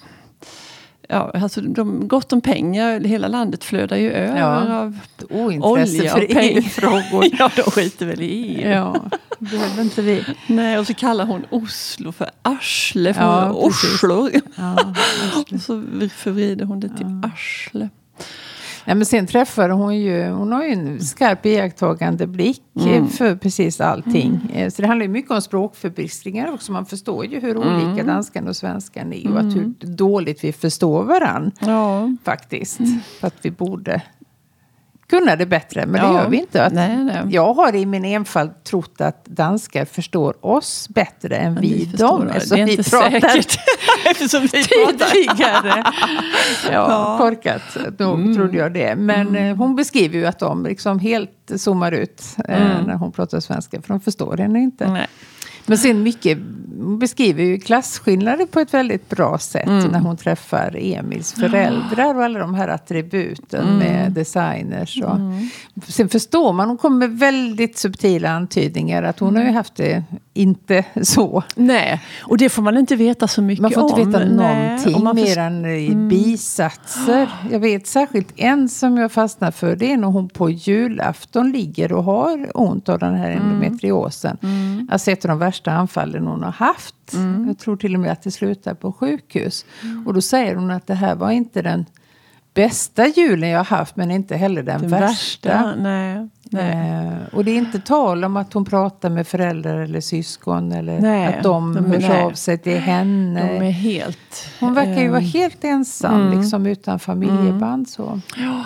Ja, 1.09 1.31
alltså 1.35 1.61
de, 1.61 2.09
gott 2.09 2.33
om 2.33 2.41
pengar. 2.41 3.01
Hela 3.01 3.29
landet 3.29 3.65
flödar 3.65 3.97
ju 3.97 4.13
över 4.13 4.39
Ja. 4.41 4.77
av 4.79 4.99
ointresse 5.31 5.99
olja 5.99 6.11
för. 6.11 6.27
EU-frågor. 6.41 7.25
ja, 7.39 7.51
de 7.57 7.63
skiter 7.63 8.07
väl 8.07 8.21
i 8.23 8.27
EU. 8.27 8.71
Ja, 8.71 9.11
behöver 9.39 9.83
inte 9.83 10.03
vi. 10.03 10.25
Nej, 10.47 10.79
och 10.79 10.87
så 10.87 10.95
kallar 10.95 11.27
hon 11.27 11.45
Oslo 11.51 12.13
för 12.13 12.31
arsle. 12.43 13.15
För 13.15 13.23
Ja, 13.23 13.51
Oslo. 13.53 14.31
Ja, 14.57 14.77
Och 15.55 15.61
så 15.61 15.83
förvrider 16.17 16.65
hon 16.65 16.81
det 16.81 16.89
till 16.89 17.07
arsle. 17.23 17.89
Ja, 18.89 18.95
men 18.95 19.07
sen 19.07 19.27
träffade 19.27 19.75
hon 19.75 19.97
ju, 19.97 20.29
hon 20.29 20.53
har 20.53 20.65
ju 20.65 20.73
en 20.73 21.01
skarp 21.01 21.47
iakttagande 21.47 22.27
blick 22.27 22.63
mm. 22.81 23.09
för 23.09 23.37
precis 23.37 23.81
allting. 23.81 24.41
Mm. 24.55 24.71
Så 24.71 24.83
det 24.83 24.89
handlar 24.89 25.07
ju 25.07 25.13
mycket 25.13 25.31
om 25.31 25.43
språkförbistringar 25.43 26.53
också. 26.53 26.73
Man 26.73 26.87
förstår 26.87 27.27
ju 27.27 27.41
hur 27.41 27.57
olika 27.57 27.91
mm. 27.91 28.07
danskan 28.07 28.49
och 28.49 28.57
svenskan 28.57 29.13
är 29.13 29.33
och 29.33 29.39
att 29.39 29.45
hur 29.45 29.63
mm. 29.63 29.75
dåligt 29.81 30.45
vi 30.45 30.53
förstår 30.53 31.05
varandra. 31.05 31.53
Ja. 31.61 32.17
Faktiskt. 32.25 32.81
För 33.21 33.27
att 33.27 33.37
vi 33.43 33.51
borde 33.51 34.03
kunna 35.09 35.37
det 35.37 35.47
bättre, 35.47 35.87
men 35.87 36.01
det 36.01 36.07
ja. 36.07 36.23
gör 36.23 36.29
vi 36.29 36.37
inte. 36.37 36.65
Att 36.65 36.73
nej, 36.73 36.97
nej. 36.97 37.23
Jag 37.31 37.55
har 37.55 37.75
i 37.75 37.87
min 37.87 38.05
enfald 38.05 38.65
trott 38.65 39.01
att 39.01 39.25
danskar 39.25 39.85
förstår 39.85 40.47
oss 40.47 40.89
bättre 40.89 41.37
än 41.37 41.55
men 41.55 41.63
vi 41.63 41.85
dem. 41.85 42.31
Det 42.51 42.61
är 42.61 42.69
inte 42.69 42.85
säkert. 42.85 43.59
Eftersom 44.07 44.43
vi 44.43 44.49
tidigare. 44.49 45.85
ja, 46.65 46.71
ja, 46.73 47.17
korkat. 47.19 47.63
Då 47.99 48.15
mm. 48.15 48.35
trodde 48.35 48.59
jag 48.59 48.73
det. 48.73 48.97
Men 48.97 49.29
mm. 49.29 49.51
Eh, 49.51 49.57
hon 49.57 49.77
beskriver 49.77 50.19
ju 50.19 50.27
att 50.27 50.39
de 50.39 50.65
liksom 50.65 50.99
helt 50.99 51.53
zoomar 51.57 51.93
ut 51.93 52.23
eh, 52.49 52.73
mm. 52.73 52.85
när 52.85 52.95
hon 52.95 53.13
pratar 53.13 53.41
svenska, 53.41 53.83
för 53.83 53.89
de 53.89 54.01
förstår 54.01 54.37
henne 54.37 54.61
inte. 54.61 54.91
Nej. 54.91 55.07
Men 55.67 55.79
sen 55.79 56.03
mycket 56.03 56.39
beskriver 56.99 57.45
ju 57.45 57.59
klasskillnader 57.59 58.47
på 58.47 58.61
ett 58.61 58.75
väldigt 58.75 59.09
bra 59.09 59.39
sätt 59.39 59.67
mm. 59.67 59.87
när 59.87 59.99
hon 59.99 60.17
träffar 60.17 60.77
Emils 60.81 61.33
föräldrar 61.33 62.15
och 62.15 62.25
alla 62.25 62.39
de 62.39 62.55
här 62.55 62.69
attributen 62.69 63.69
mm. 63.69 63.79
med 63.79 64.13
designers. 64.13 65.03
Och. 65.03 65.17
Mm. 65.17 65.49
Sen 65.89 66.09
förstår 66.09 66.53
man, 66.53 66.69
hon 66.69 66.77
kommer 66.77 67.09
med 67.09 67.19
väldigt 67.19 67.79
subtila 67.79 68.31
antydningar 68.31 69.03
att 69.03 69.19
hon 69.19 69.37
har 69.37 69.43
ju 69.43 69.51
haft 69.51 69.75
det 69.75 70.05
inte 70.35 70.85
så. 71.03 71.43
Nej, 71.55 72.03
och 72.21 72.39
det 72.39 72.49
får 72.49 72.63
man 72.63 72.77
inte 72.77 72.97
veta 72.97 73.29
så 73.29 73.43
mycket 73.43 73.65
om. 73.65 73.73
Man 73.73 73.91
får 73.91 74.01
inte 74.01 74.19
veta 74.19 74.33
någonting 74.33 75.05
Nej, 75.05 75.15
mer 75.15 75.39
än 75.39 75.67
i 75.67 75.87
mm. 75.87 76.09
bisatser. 76.09 77.29
Jag 77.51 77.61
vet 77.61 77.87
särskilt 77.87 78.33
en 78.37 78.69
som 78.69 78.99
jag 78.99 79.13
fastnar 79.13 79.51
för. 79.51 79.77
Det 79.77 79.93
är 79.93 79.97
när 79.97 80.09
hon 80.09 80.29
på 80.29 80.51
julafton 80.51 81.53
ligger 81.53 81.93
och 81.93 82.05
har 82.05 82.51
ont 82.55 82.89
av 82.89 82.99
den 82.99 83.15
här 83.15 83.31
mm. 83.31 83.43
endometriosen. 83.43 84.37
Mm. 84.43 84.89
Alltså 84.93 85.11
ett 85.11 85.25
av 85.25 85.29
de 85.29 85.39
värsta 85.39 85.56
anfallen 85.65 86.27
hon 86.27 86.43
har 86.43 86.53
haft. 86.53 87.13
Mm. 87.13 87.47
Jag 87.47 87.59
tror 87.59 87.77
till 87.77 87.95
och 87.95 88.01
med 88.01 88.13
att 88.13 88.23
det 88.23 88.31
slutar 88.31 88.75
på 88.75 88.93
sjukhus. 88.93 89.65
Mm. 89.83 90.07
Och 90.07 90.15
då 90.15 90.21
säger 90.21 90.55
hon 90.55 90.71
att 90.71 90.87
det 90.87 90.95
här 90.95 91.15
var 91.15 91.31
inte 91.31 91.63
den 91.63 91.87
bästa 92.57 93.07
julen 93.07 93.51
jag 93.51 93.59
har 93.59 93.77
haft 93.77 93.97
men 93.97 94.11
inte 94.11 94.37
heller 94.37 94.63
den, 94.63 94.81
den 94.81 94.91
värsta. 94.91 95.49
värsta. 95.49 95.75
Nej, 95.77 96.29
nej. 96.43 97.07
Eh, 97.07 97.35
och 97.35 97.45
det 97.45 97.51
är 97.51 97.57
inte 97.57 97.81
tal 97.81 98.25
om 98.25 98.37
att 98.37 98.53
hon 98.53 98.65
pratar 98.65 99.11
med 99.11 99.27
föräldrar 99.27 99.79
eller 99.79 100.01
syskon 100.01 100.73
eller 100.73 101.01
nej, 101.01 101.27
att 101.27 101.43
de, 101.43 101.75
de 101.75 101.85
hörs 101.85 102.09
nej. 102.09 102.23
av 102.23 102.33
sig 102.33 102.59
till 102.59 102.79
henne. 102.79 103.59
De 103.59 103.67
är 103.67 103.71
helt... 103.71 104.49
Hon 104.61 104.75
verkar 104.75 105.03
ju 105.03 105.09
vara 105.09 105.21
eh, 105.21 105.27
helt 105.27 105.65
ensam 105.65 106.21
mm. 106.21 106.39
liksom 106.39 106.67
utan 106.67 106.99
familjeband. 106.99 107.89
Så. 107.89 108.21
Ja. 108.37 108.65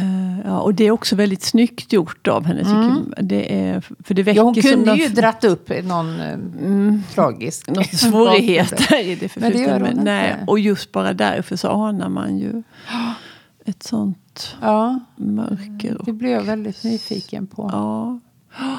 Uh, 0.00 0.40
ja, 0.44 0.60
och 0.60 0.74
det 0.74 0.84
är 0.84 0.90
också 0.90 1.16
väldigt 1.16 1.42
snyggt 1.42 1.92
gjort 1.92 2.28
av 2.28 2.44
henne. 2.44 2.60
Mm. 2.60 3.14
Det 3.20 3.60
är, 3.60 3.80
för 4.04 4.14
det 4.14 4.32
ja, 4.32 4.42
hon 4.42 4.54
kunde 4.54 4.94
ju 4.94 5.08
dratt 5.08 5.44
upp 5.44 5.84
någon 5.84 6.20
eh, 6.20 6.32
mm, 6.32 7.02
tragisk 7.14 7.70
någon 7.70 7.84
svårigheter 7.92 9.00
i 9.00 9.14
det 9.14 9.36
Men 9.36 9.52
det 9.52 9.58
gör 9.58 9.80
hon 9.80 10.04
Nej, 10.04 10.32
inte. 10.32 10.44
Och 10.50 10.58
just 10.58 10.92
bara 10.92 11.12
därför 11.12 11.56
så 11.56 11.68
anar 11.68 12.08
man 12.08 12.38
ju 12.38 12.62
ett 13.64 13.82
sånt 13.82 14.56
ja. 14.60 15.00
mörker. 15.16 16.00
Det 16.04 16.12
blir 16.12 16.30
jag 16.30 16.42
väldigt 16.42 16.84
nyfiken 16.84 17.46
på. 17.46 17.70
Ja. 17.72 18.20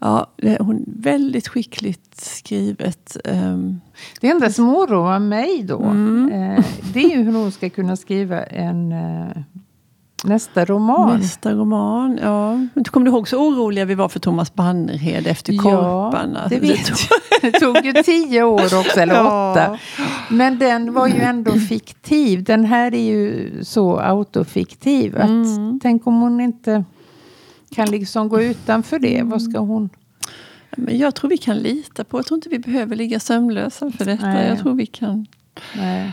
Ja, 0.00 0.30
hon 0.60 0.84
väldigt 0.86 1.48
skickligt 1.48 2.20
skrivet. 2.20 3.16
Um, 3.24 3.80
det 4.20 4.30
enda 4.30 4.50
som 4.50 4.68
oroar 4.76 5.18
mig 5.18 5.62
då, 5.62 5.82
mm. 5.82 6.32
eh, 6.32 6.64
det 6.92 7.00
är 7.04 7.16
ju 7.16 7.22
hur 7.22 7.32
hon 7.32 7.52
ska 7.52 7.70
kunna 7.70 7.96
skriva 7.96 8.44
en 8.44 8.92
eh, 8.92 9.42
nästa 10.24 10.64
roman. 10.64 11.18
Nästa 11.18 11.54
roman, 11.54 12.18
ja. 12.22 12.52
Men 12.74 12.84
kommer 12.84 13.06
du 13.06 13.12
ihåg 13.12 13.28
så 13.28 13.48
oroliga 13.48 13.84
vi 13.84 13.94
var 13.94 14.08
för 14.08 14.20
Thomas 14.20 14.54
Bannerhed 14.54 15.26
efter 15.26 15.52
ja, 15.52 15.62
Korparna? 15.62 16.48
det 16.48 16.58
vet 16.58 16.88
jag. 16.88 16.98
Det 17.42 17.60
tog 17.60 17.84
ju 17.84 17.92
tio 17.92 18.42
år 18.42 18.78
också, 18.80 19.00
eller 19.00 19.14
ja. 19.14 19.52
åtta. 19.52 19.78
Men 20.28 20.58
den 20.58 20.92
var 20.92 21.06
ju 21.06 21.20
ändå 21.20 21.52
fiktiv. 21.52 22.44
Den 22.44 22.64
här 22.64 22.94
är 22.94 23.10
ju 23.10 23.50
så 23.64 23.98
autofiktiv. 23.98 25.16
Att, 25.16 25.24
mm. 25.24 25.80
Tänk 25.82 26.06
om 26.06 26.20
hon 26.20 26.40
inte 26.40 26.84
kan 27.74 27.90
liksom 27.90 28.28
gå 28.28 28.42
utanför 28.42 28.98
det. 28.98 29.22
Vad 29.22 29.42
ska 29.42 29.58
hon... 29.58 29.90
Men 30.76 30.98
jag 30.98 31.14
tror 31.14 31.30
vi 31.30 31.36
kan 31.36 31.56
lita 31.56 32.04
på. 32.04 32.18
Jag 32.18 32.26
tror 32.26 32.38
inte 32.38 32.48
vi 32.48 32.58
behöver 32.58 32.96
ligga 32.96 33.20
sömnlösa 33.20 33.90
för 33.90 34.04
detta. 34.04 34.26
Nej. 34.26 34.48
Jag 34.48 34.58
tror 34.58 34.74
vi 34.74 34.86
kan... 34.86 35.26
Nej. 35.76 36.12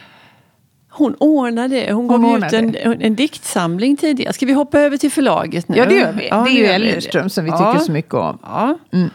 Hon 0.97 1.15
ordnar 1.19 1.67
det. 1.67 1.93
Hon, 1.93 2.09
hon 2.09 2.21
gav 2.21 2.37
ut 2.37 2.53
en, 2.53 3.01
en 3.01 3.15
diktsamling 3.15 3.97
tidigare. 3.97 4.33
Ska 4.33 4.45
vi 4.45 4.53
hoppa 4.53 4.79
över 4.79 4.97
till 4.97 5.11
förlaget 5.11 5.67
nu? 5.67 5.77
Ja, 5.77 5.85
det 5.85 5.95
gör 5.95 6.11
vi. 6.11 6.27
Ja, 6.27 6.37
det 6.37 6.49
är 6.49 6.57
ju 6.57 6.65
Ellerström 6.65 7.29
som 7.29 7.43
vi 7.43 7.49
ja. 7.49 7.73
tycker 7.73 7.85
så 7.85 7.91
mycket 7.91 8.13
om. 8.13 8.39
Ja. 8.41 8.77
Mm. 8.91 9.09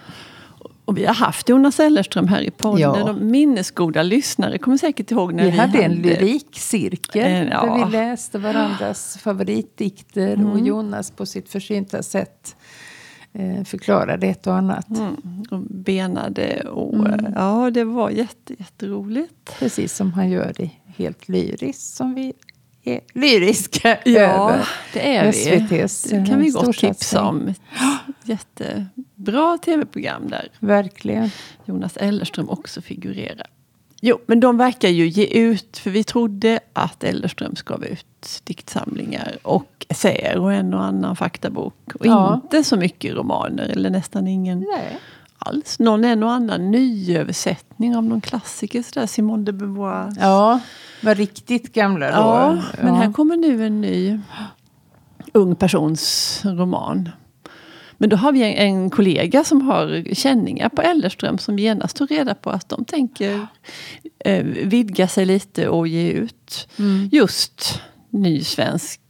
Och 0.84 0.98
vi 0.98 1.04
har 1.04 1.14
haft 1.14 1.48
Jonas 1.48 1.80
Ellerström 1.80 2.28
här 2.28 2.42
i 2.42 2.50
podden. 2.50 2.80
Ja. 2.80 3.04
De 3.06 3.30
minnesgoda 3.30 4.02
lyssnare 4.02 4.58
kommer 4.58 4.76
säkert 4.76 5.10
ihåg 5.10 5.32
när 5.32 5.44
vi, 5.44 5.50
vi 5.50 5.56
hade, 5.56 5.72
hade 5.72 5.84
en 5.84 5.94
lyrikcirkel. 5.94 7.48
Ja. 7.52 7.64
Där 7.64 7.86
vi 7.86 7.92
läste 7.92 8.38
varandras 8.38 9.18
favoritdikter. 9.22 10.32
Mm. 10.32 10.50
Och 10.50 10.60
Jonas 10.60 11.10
på 11.10 11.26
sitt 11.26 11.48
försynta 11.48 12.02
sätt 12.02 12.56
eh, 12.56 12.89
förklarade 13.64 14.26
ett 14.26 14.46
och 14.46 14.54
annat. 14.54 14.88
Mm. 14.88 15.16
Och 15.50 15.60
benade. 15.60 16.60
Och, 16.60 17.08
mm. 17.08 17.32
Ja, 17.34 17.70
det 17.70 17.84
var 17.84 18.10
jätte, 18.10 18.54
jätteroligt. 18.58 19.58
Precis 19.58 19.94
som 19.94 20.12
han 20.12 20.30
gör 20.30 20.60
i 20.60 20.80
Helt 20.96 21.28
lyriskt 21.28 21.96
som 21.96 22.14
vi 22.14 22.32
är 22.84 23.00
lyriska 23.14 23.98
ja, 24.04 24.20
över. 24.20 24.68
det 24.92 25.16
är 25.16 25.28
SVTs 25.28 26.02
Det 26.02 26.26
kan 26.28 26.40
vi 26.40 26.50
gott 26.50 26.76
tipsa 26.76 27.22
om. 27.22 27.54
jättebra 28.24 29.58
tv-program 29.58 30.28
där. 30.28 30.48
Verkligen. 30.60 31.30
Jonas 31.64 31.96
Ellerström 31.96 32.48
också 32.48 32.82
figurerar. 32.82 33.46
Jo, 34.00 34.18
men 34.26 34.40
de 34.40 34.56
verkar 34.56 34.88
ju 34.88 35.08
ge 35.08 35.26
ut, 35.26 35.78
för 35.78 35.90
vi 35.90 36.04
trodde 36.04 36.60
att 36.72 37.04
Ellerströms 37.04 37.62
gav 37.62 37.84
ut 37.84 38.40
diktsamlingar 38.44 39.36
och 39.42 39.86
essäer 39.88 40.38
och 40.38 40.52
en 40.52 40.74
och 40.74 40.84
annan 40.84 41.16
faktabok. 41.16 41.94
Och 41.94 42.06
ja. 42.06 42.34
inte 42.34 42.64
så 42.64 42.76
mycket 42.76 43.14
romaner, 43.14 43.68
eller 43.68 43.90
nästan 43.90 44.28
ingen 44.28 44.58
Nej. 44.58 44.98
alls. 45.38 45.78
Någon 45.78 46.04
en 46.04 46.22
och 46.22 46.32
annan 46.32 46.70
nyöversättning 46.70 47.96
av 47.96 48.04
någon 48.04 48.20
klassiker, 48.20 48.82
sådär 48.82 49.06
Simone 49.06 49.44
de 49.44 49.52
Beauvoir. 49.52 50.12
Ja, 50.20 50.60
var 51.02 51.14
riktigt 51.14 51.72
gamla 51.72 52.06
då. 52.06 52.12
Ja, 52.12 52.56
ja, 52.56 52.82
men 52.82 52.94
här 52.94 53.12
kommer 53.12 53.36
nu 53.36 53.66
en 53.66 53.80
ny 53.80 54.20
ung 55.32 55.56
persons 55.56 56.40
roman. 56.44 57.08
Men 58.00 58.08
då 58.10 58.16
har 58.16 58.32
vi 58.32 58.42
en, 58.42 58.54
en, 58.56 58.90
kollega 58.90 59.44
som 59.44 59.62
har 59.62 60.14
känningar 60.14 60.68
på 60.68 60.82
Ellerström 60.82 61.38
som 61.38 61.58
genast 61.58 61.96
tog 61.96 62.10
reda 62.10 62.34
på 62.34 62.50
att 62.50 62.68
de 62.68 62.84
tänker 62.84 63.46
eh, 64.24 64.44
vidga 64.44 65.08
sig 65.08 65.26
lite 65.26 65.68
och 65.68 65.88
ge 65.88 66.10
ut 66.10 66.68
mm. 66.78 67.08
just 67.12 67.80
ny 68.10 68.44
svensk, 68.44 69.00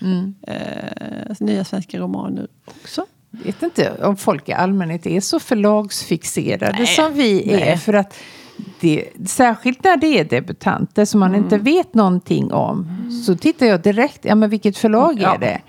mm. 0.00 0.34
eh, 0.46 1.36
nya 1.40 1.64
svenska 1.64 1.98
romaner 1.98 2.48
också. 2.66 3.06
Jag 3.30 3.44
vet 3.44 3.62
inte 3.62 4.04
om 4.04 4.16
folk 4.16 4.48
i 4.48 4.52
allmänhet 4.52 5.06
är 5.06 5.20
så 5.20 5.40
förlagsfixerade 5.40 6.78
nej, 6.78 6.86
som 6.86 7.14
vi 7.14 7.52
är. 7.52 7.76
För 7.76 7.92
att 7.92 8.14
det, 8.80 9.04
särskilt 9.26 9.84
när 9.84 9.96
det 9.96 10.18
är 10.18 10.24
debutanter 10.24 11.04
som 11.04 11.20
man 11.20 11.30
mm. 11.34 11.44
inte 11.44 11.58
vet 11.58 11.94
någonting 11.94 12.52
om. 12.52 12.88
Mm. 13.00 13.10
Så 13.10 13.36
tittar 13.36 13.66
jag 13.66 13.82
direkt, 13.82 14.24
ja 14.24 14.34
men 14.34 14.50
vilket 14.50 14.78
förlag 14.78 15.18
ja. 15.20 15.34
är 15.34 15.38
det? 15.38 15.60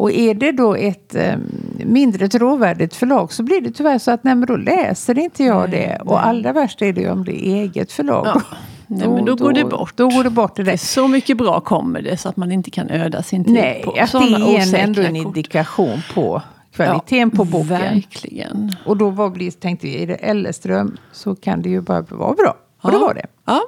Och 0.00 0.12
är 0.12 0.34
det 0.34 0.52
då 0.52 0.74
ett 0.74 1.14
eh, 1.14 1.36
mindre 1.84 2.28
trovärdigt 2.28 2.94
förlag 2.94 3.32
så 3.32 3.42
blir 3.42 3.60
det 3.60 3.70
tyvärr 3.70 3.98
så 3.98 4.10
att 4.10 4.24
nej, 4.24 4.34
men 4.34 4.46
då 4.46 4.56
läser 4.56 5.18
inte 5.18 5.44
jag 5.44 5.70
det. 5.70 6.00
Och 6.04 6.26
allra 6.26 6.52
värst 6.52 6.82
är 6.82 6.92
det 6.92 7.00
ju 7.00 7.10
om 7.10 7.24
det 7.24 7.48
är 7.48 7.54
eget 7.54 7.92
förlag. 7.92 8.26
Ja. 8.26 8.42
Nej, 8.86 9.08
men 9.08 9.24
då, 9.24 9.34
då, 9.34 9.44
går 9.44 9.52
det 9.52 9.64
bort. 9.64 9.96
Då 9.96 10.08
går 10.08 10.24
det 10.24 10.30
bort 10.30 10.56
det. 10.56 10.78
Så 10.78 11.08
mycket 11.08 11.36
bra 11.36 11.60
kommer 11.60 12.02
det 12.02 12.16
så 12.16 12.28
att 12.28 12.36
man 12.36 12.52
inte 12.52 12.70
kan 12.70 12.90
öda 12.90 13.22
sin 13.22 13.44
tid 13.44 13.54
nej, 13.54 13.82
på 13.84 13.90
att 13.90 14.12
det 14.12 14.18
är 14.18 14.74
en, 14.74 14.74
ändå 14.74 15.02
en 15.02 15.16
indikation 15.16 16.02
på 16.14 16.42
kvaliteten 16.72 17.30
ja, 17.32 17.36
på 17.36 17.44
boken. 17.44 17.68
Verkligen. 17.68 18.76
Och 18.84 18.96
då 18.96 19.10
var 19.10 19.30
blir, 19.30 19.50
tänkte 19.50 19.86
vi, 19.86 20.02
är 20.02 20.06
det 20.06 20.14
Elleström 20.14 20.96
så 21.12 21.34
kan 21.34 21.62
det 21.62 21.68
ju 21.68 21.80
bara 21.80 22.00
vara 22.00 22.34
bra. 22.34 22.56
Och 22.80 22.90
ja. 22.90 22.90
det 22.90 22.98
var 22.98 23.14
det. 23.14 23.26
Ja. 23.44 23.62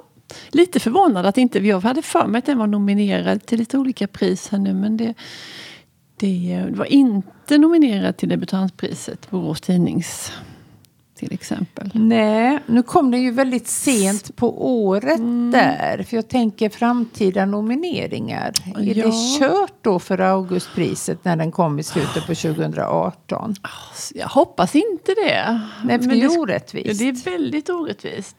Lite 0.48 0.80
förvånad 0.80 1.26
att 1.26 1.38
inte, 1.38 1.58
jag 1.58 1.80
hade 1.80 2.02
för 2.02 2.26
mig 2.26 2.38
att 2.38 2.46
den 2.46 2.58
var 2.58 2.66
nominerad 2.66 3.46
till 3.46 3.58
lite 3.58 3.78
olika 3.78 4.06
pris 4.06 4.48
här 4.48 4.58
nu 4.58 4.74
men 4.74 4.96
det 4.96 5.14
det 6.30 6.76
var 6.78 6.92
inte 6.92 7.58
nominerad 7.58 8.16
till 8.16 8.28
debutantpriset, 8.28 9.30
Borås 9.30 9.60
Tidnings 9.60 10.32
till 11.22 11.32
exempel. 11.32 11.90
Nej, 11.94 12.58
nu 12.66 12.82
kom 12.82 13.10
den 13.10 13.22
ju 13.22 13.30
väldigt 13.30 13.68
sent 13.68 14.36
på 14.36 14.80
året 14.82 15.18
mm. 15.18 15.50
där. 15.50 16.02
För 16.02 16.16
jag 16.16 16.28
tänker 16.28 16.68
framtida 16.68 17.46
nomineringar. 17.46 18.52
Ja. 18.74 18.80
Är 18.80 18.94
det 18.94 19.38
kört 19.38 19.74
då 19.80 19.98
för 19.98 20.18
Augustpriset 20.18 21.24
när 21.24 21.36
den 21.36 21.52
kom 21.52 21.78
i 21.78 21.82
slutet 21.82 22.26
på 22.26 22.34
2018? 22.34 23.54
Jag 24.14 24.28
hoppas 24.28 24.74
inte 24.74 25.14
det. 25.26 25.60
Nej, 25.84 25.98
för 25.98 26.06
Men 26.06 26.18
det 26.18 26.24
är 26.24 26.40
orättvist. 26.40 26.86
Ja, 26.86 26.94
det 26.94 27.08
är 27.08 27.30
väldigt 27.30 27.70
orättvist. 27.70 28.36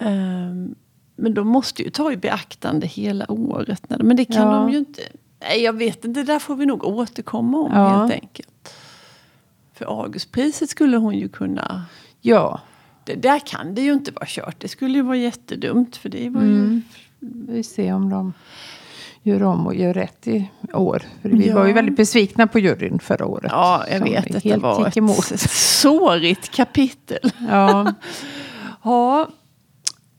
Um, 0.00 0.74
Men 1.16 1.34
de 1.34 1.48
måste 1.48 1.82
ju 1.82 1.90
ta 1.90 2.12
i 2.12 2.16
beaktande 2.16 2.86
hela 2.86 3.30
året. 3.32 3.82
Men 3.88 4.16
det 4.16 4.24
kan 4.24 4.48
Ja. 4.48 4.54
de 4.54 4.70
ju 4.70 4.78
inte. 4.78 5.02
Nej, 5.40 5.62
jag 5.62 5.72
vet 5.72 6.04
inte. 6.04 6.20
Det 6.20 6.32
där 6.32 6.38
får 6.38 6.56
vi 6.56 6.66
nog 6.66 6.84
återkomma 6.84 7.58
om 7.58 7.72
Ja. 7.74 7.88
helt 7.88 8.12
enkelt. 8.12 8.74
För 9.74 10.02
Augustpriset 10.02 10.70
skulle 10.70 10.96
hon 10.96 11.14
ju 11.14 11.28
kunna... 11.28 11.84
Ja, 12.20 12.60
Det 13.04 13.14
där 13.14 13.38
kan 13.38 13.74
det 13.74 13.82
ju 13.82 13.92
inte 13.92 14.10
vara 14.12 14.24
kört. 14.28 14.60
Det 14.60 14.68
skulle 14.68 14.94
ju 14.94 15.02
vara 15.02 15.16
jättedumt. 15.16 15.96
För 15.96 16.08
det 16.08 16.28
var 16.30 16.42
ju... 16.42 16.54
Mm. 16.58 16.82
vi 17.20 17.62
ser 17.62 17.94
om 17.94 18.10
de 18.10 18.32
gör 19.22 19.42
om 19.42 19.66
och 19.66 19.74
gör 19.74 19.94
rätt 19.94 20.26
i 20.28 20.50
år. 20.72 21.02
För 21.22 21.28
vi 21.28 21.48
Ja. 21.48 21.54
var 21.54 21.66
ju 21.66 21.72
väldigt 21.72 21.96
besvikna 21.96 22.46
på 22.46 22.58
juryn 22.58 22.98
förra 22.98 23.26
året. 23.26 23.50
Ja, 23.54 23.84
jag 23.90 24.00
vet. 24.00 24.24
Detta 24.32 24.48
helt 24.48 24.62
var 24.62 24.86
ett 25.34 25.40
sårigt 25.50 26.48
kapitel. 26.50 27.32
Ja. 27.48 27.92
Ja. 28.82 29.28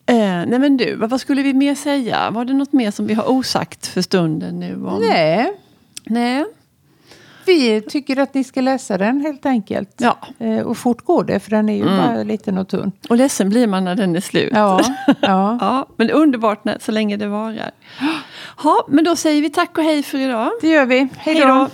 Eh, 0.10 0.46
nej 0.48 0.60
men 0.60 0.78
du, 0.78 0.96
vad 0.96 1.22
skulle 1.22 1.42
vi 1.44 1.54
mer 1.54 1.76
säga? 1.76 2.32
Var 2.32 2.46
det 2.46 2.54
något 2.54 2.74
mer 2.74 2.92
som 2.92 3.08
vi 3.08 3.14
har 3.14 3.30
osagt 3.32 3.88
för 3.88 4.02
stunden 4.02 4.60
nu? 4.60 4.74
Om... 4.86 5.00
Nej, 5.02 5.54
Nej. 6.06 6.46
vi 7.46 7.82
tycker 7.82 8.20
att 8.20 8.34
ni 8.34 8.44
ska 8.44 8.62
läsa 8.62 8.98
den 8.98 9.22
helt 9.22 9.46
enkelt. 9.46 9.90
Ja. 9.98 10.18
Eh, 10.40 10.60
och 10.60 10.78
fort 10.78 11.06
går 11.06 11.24
det, 11.24 11.40
för 11.40 11.50
den 11.52 11.70
är 11.70 11.76
ju 11.76 11.82
Mm. 11.82 11.98
bara 11.98 12.24
liten 12.24 12.58
och 12.58 12.68
tunn. 12.68 12.92
Och 13.10 13.18
ledsen 13.18 13.50
blir 13.50 13.68
man 13.68 13.86
när 13.86 13.96
den 13.96 14.16
är 14.16 14.22
slut. 14.22 14.50
Ja, 14.54 14.82
ja. 15.22 15.58
Ja, 15.62 15.88
men 15.98 16.10
underbart 16.10 16.66
när, 16.66 16.78
så 16.82 16.92
länge 16.92 17.18
det 17.18 17.28
varar. 17.28 17.72
Ja, 18.64 18.86
men 18.90 19.04
då 19.04 19.16
säger 19.16 19.42
vi 19.42 19.50
tack 19.50 19.78
och 19.78 19.84
hej 19.84 20.04
för 20.04 20.18
idag. 20.18 20.52
det 20.62 20.68
gör 20.68 20.86
vi. 20.86 21.08
Hej 21.18 21.36
då. 21.40 21.68